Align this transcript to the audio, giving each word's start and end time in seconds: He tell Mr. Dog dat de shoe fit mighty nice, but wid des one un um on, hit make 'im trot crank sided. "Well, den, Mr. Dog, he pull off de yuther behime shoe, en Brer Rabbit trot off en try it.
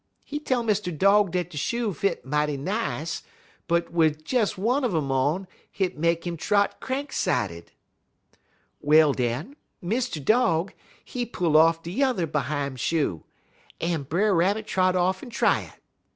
He 0.25 0.39
tell 0.39 0.63
Mr. 0.63 0.91
Dog 0.97 1.29
dat 1.29 1.51
de 1.51 1.57
shoe 1.57 1.93
fit 1.93 2.25
mighty 2.25 2.57
nice, 2.57 3.21
but 3.67 3.91
wid 3.93 4.23
des 4.23 4.47
one 4.57 4.83
un 4.83 4.95
um 4.95 5.11
on, 5.11 5.45
hit 5.69 5.95
make 5.95 6.25
'im 6.25 6.37
trot 6.37 6.79
crank 6.81 7.11
sided. 7.13 7.71
"Well, 8.79 9.13
den, 9.13 9.57
Mr. 9.83 10.17
Dog, 10.25 10.73
he 11.05 11.23
pull 11.23 11.55
off 11.55 11.83
de 11.83 11.91
yuther 11.91 12.25
behime 12.25 12.77
shoe, 12.77 13.25
en 13.79 14.01
Brer 14.01 14.33
Rabbit 14.33 14.65
trot 14.65 14.95
off 14.95 15.21
en 15.21 15.29
try 15.29 15.61
it. 15.71 15.79